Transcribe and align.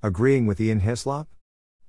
Agreeing 0.00 0.46
with 0.46 0.60
Ian 0.60 0.78
Hislop? 0.78 1.26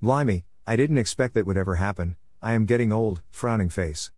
Blimey, 0.02 0.44
I 0.66 0.74
didn't 0.74 0.98
expect 0.98 1.34
that 1.34 1.46
would 1.46 1.56
ever 1.56 1.76
happen, 1.76 2.16
I 2.42 2.54
am 2.54 2.66
getting 2.66 2.92
old, 2.92 3.22
frowning 3.30 3.68
face. 3.68 4.10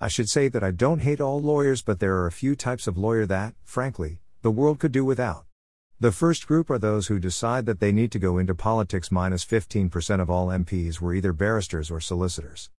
I 0.00 0.06
should 0.06 0.28
say 0.28 0.46
that 0.46 0.62
I 0.62 0.70
don't 0.70 1.00
hate 1.00 1.20
all 1.20 1.40
lawyers, 1.40 1.82
but 1.82 1.98
there 1.98 2.14
are 2.18 2.28
a 2.28 2.32
few 2.32 2.54
types 2.54 2.86
of 2.86 2.96
lawyer 2.96 3.26
that, 3.26 3.54
frankly, 3.64 4.20
the 4.42 4.52
world 4.52 4.78
could 4.78 4.92
do 4.92 5.04
without. 5.04 5.46
The 5.98 6.12
first 6.12 6.46
group 6.46 6.70
are 6.70 6.78
those 6.78 7.08
who 7.08 7.18
decide 7.18 7.66
that 7.66 7.80
they 7.80 7.90
need 7.90 8.12
to 8.12 8.20
go 8.20 8.38
into 8.38 8.54
politics 8.54 9.10
minus 9.10 9.44
15% 9.44 10.20
of 10.20 10.30
all 10.30 10.46
MPs 10.46 11.00
were 11.00 11.12
either 11.12 11.32
barristers 11.32 11.90
or 11.90 12.00
solicitors. 12.00 12.70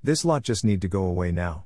This 0.00 0.24
lot 0.24 0.44
just 0.44 0.64
need 0.64 0.80
to 0.82 0.88
go 0.88 1.02
away 1.02 1.32
now. 1.32 1.64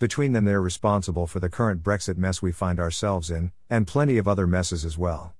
Between 0.00 0.32
them, 0.32 0.46
they're 0.46 0.60
responsible 0.60 1.28
for 1.28 1.38
the 1.38 1.48
current 1.48 1.84
Brexit 1.84 2.16
mess 2.16 2.42
we 2.42 2.50
find 2.50 2.80
ourselves 2.80 3.30
in, 3.30 3.52
and 3.70 3.86
plenty 3.86 4.18
of 4.18 4.26
other 4.26 4.48
messes 4.48 4.84
as 4.84 4.98
well. 4.98 5.36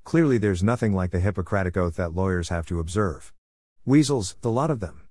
Clearly, 0.04 0.38
there's 0.38 0.62
nothing 0.62 0.94
like 0.94 1.10
the 1.10 1.18
Hippocratic 1.18 1.76
oath 1.76 1.96
that 1.96 2.14
lawyers 2.14 2.48
have 2.50 2.66
to 2.66 2.78
observe. 2.78 3.32
Weasels, 3.84 4.36
the 4.42 4.50
lot 4.50 4.70
of 4.70 4.78
them. 4.78 5.08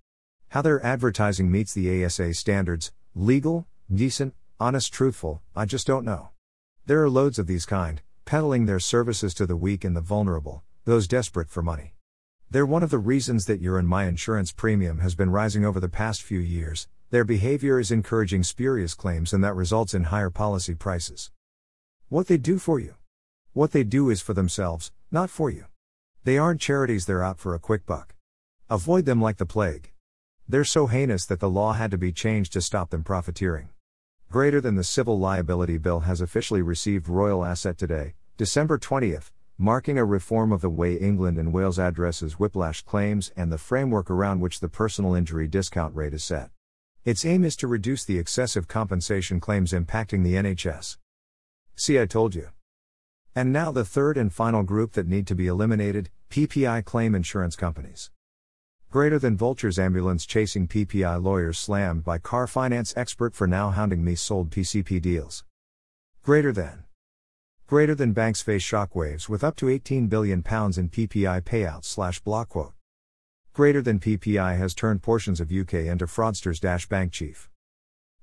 How 0.50 0.62
their 0.62 0.84
advertising 0.86 1.52
meets 1.52 1.74
the 1.74 2.06
ASA 2.06 2.34
standards 2.36 2.94
legal, 3.14 3.68
decent, 3.94 4.34
honest, 4.60 4.94
truthful, 4.94 5.42
I 5.56 5.66
just 5.66 5.86
don't 5.86 6.06
know. 6.06 6.30
There 6.86 7.04
are 7.04 7.10
loads 7.10 7.38
of 7.38 7.48
these 7.48 7.66
kind, 7.66 8.02
peddling 8.24 8.66
their 8.66 8.80
services 8.80 9.34
to 9.34 9.46
the 9.46 9.58
weak 9.58 9.84
and 9.84 9.96
the 9.96 10.02
vulnerable, 10.02 10.64
those 10.86 11.08
desperate 11.08 11.50
for 11.50 11.62
money. 11.62 11.96
They're 12.52 12.66
one 12.66 12.84
of 12.84 12.92
the 12.92 13.00
reasons 13.00 13.46
that 13.46 13.60
your 13.60 13.80
and 13.80 13.88
my 13.88 14.06
insurance 14.06 14.52
premium 14.52 15.00
has 15.00 15.16
been 15.16 15.32
rising 15.32 15.66
over 15.66 15.80
the 15.80 15.90
past 15.90 16.22
few 16.22 16.40
years. 16.40 16.88
Their 17.10 17.24
behavior 17.26 17.80
is 17.80 17.92
encouraging 17.92 18.44
spurious 18.44 18.94
claims 18.94 19.34
and 19.34 19.44
that 19.44 19.56
results 19.56 19.94
in 19.94 20.06
higher 20.06 20.30
policy 20.30 20.76
prices. 20.76 21.32
What 22.08 22.28
they 22.28 22.38
do 22.38 22.60
for 22.60 22.80
you. 22.80 22.96
What 23.54 23.72
they 23.72 23.84
do 23.84 24.10
is 24.10 24.22
for 24.22 24.34
themselves, 24.34 24.92
not 25.12 25.30
for 25.30 25.50
you. 25.50 25.66
They 26.24 26.38
aren't 26.38 26.62
charities, 26.62 27.06
they're 27.06 27.24
out 27.24 27.40
for 27.40 27.56
a 27.56 27.60
quick 27.60 27.86
buck. 27.86 28.16
Avoid 28.70 29.06
them 29.06 29.22
like 29.22 29.38
the 29.38 29.46
plague. 29.46 29.92
They're 30.48 30.64
so 30.64 30.88
heinous 30.88 31.26
that 31.26 31.40
the 31.40 31.50
law 31.50 31.74
had 31.74 31.90
to 31.92 31.98
be 31.98 32.12
changed 32.12 32.54
to 32.54 32.62
stop 32.62 32.92
them 32.92 33.04
profiteering. 33.04 33.70
Greater 34.30 34.62
than 34.62 34.76
the 34.76 34.84
Civil 34.84 35.18
Liability 35.18 35.78
Bill 35.78 36.02
has 36.02 36.22
officially 36.22 36.62
received 36.62 37.10
royal 37.10 37.44
assent 37.44 37.78
today, 37.78 38.14
December 38.38 38.78
20th, 38.78 39.32
marking 39.58 39.98
a 39.98 40.04
reform 40.04 40.52
of 40.52 40.60
the 40.60 40.70
way 40.70 40.96
England 40.96 41.38
and 41.38 41.54
Wales 41.54 41.80
addresses 41.80 42.34
whiplash 42.34 42.82
claims 42.82 43.32
and 43.38 43.52
the 43.52 43.58
framework 43.58 44.10
around 44.10 44.42
which 44.42 44.60
the 44.60 44.68
personal 44.68 45.16
injury 45.16 45.48
discount 45.48 45.96
rate 45.96 46.14
is 46.14 46.24
set. 46.24 46.50
Its 47.06 47.24
aim 47.24 47.46
is 47.46 47.56
to 47.56 47.68
reduce 47.68 48.04
the 48.04 48.20
excessive 48.20 48.68
compensation 48.68 49.40
claims 49.40 49.72
impacting 49.72 50.24
the 50.24 50.34
NHS. 50.34 50.98
See, 51.76 52.00
I 52.00 52.06
told 52.06 52.36
you. 52.36 52.50
And 53.34 53.54
now 53.54 53.72
the 53.72 53.86
third 53.86 54.18
and 54.18 54.34
final 54.34 54.64
group 54.64 54.94
that 54.94 55.08
need 55.08 55.28
to 55.28 55.36
be 55.36 55.48
eliminated 55.48 56.10
PPI 56.30 56.84
claim 56.84 57.14
insurance 57.14 57.56
companies. 57.56 58.12
Greater 58.90 59.20
than 59.20 59.38
vultures 59.38 59.78
ambulance 59.78 60.26
chasing 60.26 60.68
PPI 60.68 61.22
lawyers 61.22 61.60
slammed 61.60 62.04
by 62.04 62.18
car 62.18 62.48
finance 62.48 62.94
expert 62.98 63.36
for 63.36 63.46
now 63.46 63.70
hounding 63.70 64.04
me 64.04 64.16
sold 64.16 64.50
PCP 64.50 65.02
deals. 65.02 65.44
Greater 66.24 66.52
than. 66.52 66.85
Greater 67.68 67.96
than 67.96 68.14
banks 68.14 68.44
face 68.44 68.62
shockwaves 68.62 69.28
with 69.28 69.44
up 69.44 69.56
to 69.56 69.70
18 69.70 70.06
billion 70.06 70.44
pounds 70.44 70.78
in 70.78 70.88
PPI 70.88 71.42
payouts 71.42 71.86
slash 71.86 72.20
block 72.20 72.50
quote. 72.50 72.74
Greater 73.54 73.82
than 73.82 74.00
PPI 74.00 74.56
has 74.56 74.76
turned 74.76 75.02
portions 75.02 75.42
of 75.42 75.52
UK 75.52 75.74
into 75.74 76.06
fraudsters 76.06 76.60
dash 76.60 76.88
bank 76.88 77.12
chief. 77.12 77.50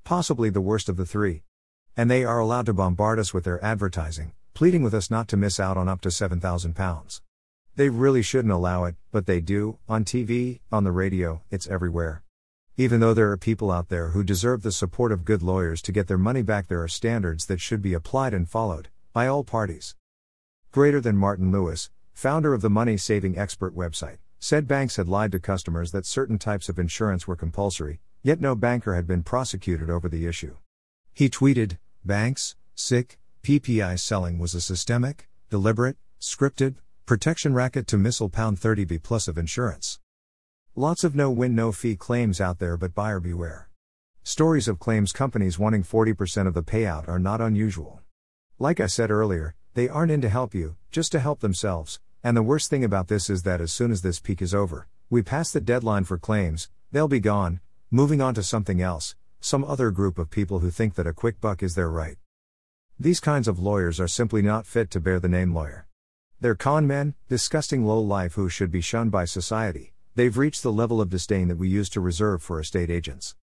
Possibly 0.04 0.48
the 0.48 0.60
worst 0.60 0.88
of 0.88 0.96
the 0.96 1.04
three. 1.04 1.42
And 1.96 2.08
they 2.08 2.22
are 2.24 2.38
allowed 2.38 2.66
to 2.66 2.72
bombard 2.72 3.18
us 3.18 3.34
with 3.34 3.42
their 3.42 3.62
advertising, 3.64 4.30
pleading 4.54 4.84
with 4.84 4.94
us 4.94 5.10
not 5.10 5.26
to 5.26 5.36
miss 5.36 5.58
out 5.58 5.76
on 5.76 5.88
up 5.88 6.02
to 6.02 6.12
7,000 6.12 6.76
pounds. 6.76 7.20
They 7.74 7.88
really 7.88 8.22
shouldn't 8.22 8.54
allow 8.54 8.84
it, 8.84 8.94
but 9.10 9.26
they 9.26 9.40
do, 9.40 9.76
on 9.88 10.04
TV, 10.04 10.60
on 10.70 10.84
the 10.84 10.92
radio, 10.92 11.42
it's 11.50 11.66
everywhere. 11.66 12.22
Even 12.76 13.00
though 13.00 13.12
there 13.12 13.32
are 13.32 13.36
people 13.36 13.72
out 13.72 13.88
there 13.88 14.10
who 14.10 14.22
deserve 14.22 14.62
the 14.62 14.70
support 14.70 15.10
of 15.10 15.24
good 15.24 15.42
lawyers 15.42 15.82
to 15.82 15.90
get 15.90 16.06
their 16.06 16.16
money 16.16 16.42
back, 16.42 16.68
there 16.68 16.82
are 16.82 16.86
standards 16.86 17.46
that 17.46 17.60
should 17.60 17.82
be 17.82 17.92
applied 17.92 18.34
and 18.34 18.48
followed 18.48 18.88
by 19.12 19.26
all 19.26 19.44
parties. 19.44 19.94
Greater 20.70 21.00
than 21.00 21.16
Martin 21.16 21.52
Lewis, 21.52 21.90
founder 22.12 22.54
of 22.54 22.62
the 22.62 22.70
money 22.70 22.96
saving 22.96 23.38
expert 23.38 23.76
website, 23.76 24.18
said 24.38 24.66
banks 24.66 24.96
had 24.96 25.08
lied 25.08 25.32
to 25.32 25.38
customers 25.38 25.92
that 25.92 26.06
certain 26.06 26.38
types 26.38 26.68
of 26.68 26.78
insurance 26.78 27.26
were 27.28 27.36
compulsory, 27.36 28.00
yet 28.22 28.40
no 28.40 28.54
banker 28.54 28.94
had 28.94 29.06
been 29.06 29.22
prosecuted 29.22 29.90
over 29.90 30.08
the 30.08 30.26
issue. 30.26 30.56
He 31.12 31.28
tweeted, 31.28 31.78
Banks, 32.04 32.56
sick, 32.74 33.18
PPI 33.42 33.98
selling 33.98 34.38
was 34.38 34.54
a 34.54 34.60
systemic, 34.60 35.28
deliberate, 35.50 35.96
scripted, 36.20 36.76
protection 37.06 37.54
racket 37.54 37.86
to 37.88 37.98
missile 37.98 38.28
pound 38.28 38.58
30b 38.58 39.02
plus 39.02 39.28
of 39.28 39.38
insurance. 39.38 40.00
Lots 40.74 41.04
of 41.04 41.14
no 41.14 41.30
win 41.30 41.54
no 41.54 41.70
fee 41.70 41.96
claims 41.96 42.40
out 42.40 42.58
there, 42.58 42.76
but 42.76 42.94
buyer 42.94 43.20
beware. 43.20 43.68
Stories 44.22 44.68
of 44.68 44.78
claims 44.78 45.12
companies 45.12 45.58
wanting 45.58 45.82
40% 45.82 46.46
of 46.46 46.54
the 46.54 46.62
payout 46.62 47.08
are 47.08 47.18
not 47.18 47.40
unusual. 47.40 48.01
Like 48.62 48.78
I 48.78 48.86
said 48.86 49.10
earlier, 49.10 49.56
they 49.74 49.88
aren't 49.88 50.12
in 50.12 50.20
to 50.20 50.28
help 50.28 50.54
you, 50.54 50.76
just 50.92 51.10
to 51.10 51.18
help 51.18 51.40
themselves. 51.40 51.98
And 52.22 52.36
the 52.36 52.44
worst 52.44 52.70
thing 52.70 52.84
about 52.84 53.08
this 53.08 53.28
is 53.28 53.42
that 53.42 53.60
as 53.60 53.72
soon 53.72 53.90
as 53.90 54.02
this 54.02 54.20
peak 54.20 54.40
is 54.40 54.54
over, 54.54 54.86
we 55.10 55.20
pass 55.20 55.50
the 55.50 55.60
deadline 55.60 56.04
for 56.04 56.16
claims, 56.16 56.70
they'll 56.92 57.08
be 57.08 57.18
gone, 57.18 57.58
moving 57.90 58.20
on 58.20 58.34
to 58.34 58.42
something 58.44 58.80
else, 58.80 59.16
some 59.40 59.64
other 59.64 59.90
group 59.90 60.16
of 60.16 60.30
people 60.30 60.60
who 60.60 60.70
think 60.70 60.94
that 60.94 61.08
a 61.08 61.12
quick 61.12 61.40
buck 61.40 61.60
is 61.60 61.74
their 61.74 61.90
right. 61.90 62.18
These 63.00 63.18
kinds 63.18 63.48
of 63.48 63.58
lawyers 63.58 63.98
are 63.98 64.06
simply 64.06 64.42
not 64.42 64.64
fit 64.64 64.92
to 64.92 65.00
bear 65.00 65.18
the 65.18 65.28
name 65.28 65.52
lawyer. 65.52 65.88
They're 66.40 66.54
con 66.54 66.86
men, 66.86 67.16
disgusting 67.28 67.84
low 67.84 67.98
life 67.98 68.34
who 68.34 68.48
should 68.48 68.70
be 68.70 68.80
shunned 68.80 69.10
by 69.10 69.24
society. 69.24 69.92
They've 70.14 70.38
reached 70.38 70.62
the 70.62 70.72
level 70.72 71.00
of 71.00 71.10
disdain 71.10 71.48
that 71.48 71.58
we 71.58 71.68
used 71.68 71.94
to 71.94 72.00
reserve 72.00 72.44
for 72.44 72.60
estate 72.60 72.90
agents. 72.90 73.34